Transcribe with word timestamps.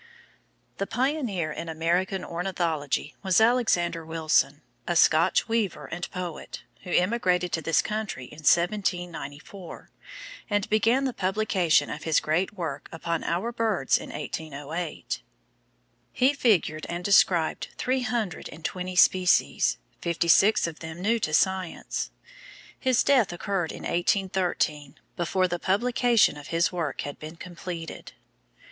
The 0.79 0.87
pioneer 0.87 1.51
in 1.51 1.69
American 1.69 2.25
ornithology 2.25 3.15
was 3.21 3.39
Alexander 3.39 4.03
Wilson, 4.03 4.63
a 4.87 4.95
Scotch 4.95 5.47
weaver 5.47 5.85
and 5.85 6.09
poet, 6.09 6.63
who 6.81 6.89
emigrated 6.89 7.51
to 7.51 7.61
this 7.61 7.83
country 7.83 8.23
in 8.25 8.39
1794, 8.39 9.91
and 10.49 10.67
began 10.71 11.03
the 11.05 11.13
publication 11.13 11.91
of 11.91 12.01
his 12.01 12.19
great 12.19 12.51
work 12.53 12.89
upon 12.91 13.23
our 13.23 13.51
birds 13.51 13.99
in 13.99 14.09
1808. 14.09 15.21
He 16.11 16.33
figured 16.33 16.87
and 16.89 17.05
described 17.05 17.67
three 17.77 18.01
hundred 18.01 18.49
and 18.51 18.65
twenty 18.65 18.95
species, 18.95 19.77
fifty 20.01 20.27
six 20.27 20.65
of 20.65 20.79
them 20.79 20.99
new 20.99 21.19
to 21.19 21.31
science. 21.31 22.09
His 22.79 23.03
death 23.03 23.31
occurred 23.31 23.71
in 23.71 23.83
1813, 23.83 24.95
before 25.15 25.47
the 25.47 25.59
publication 25.59 26.37
of 26.37 26.47
his 26.47 26.71
work 26.71 27.01
had 27.01 27.19
been 27.19 27.35
completed. 27.35 28.13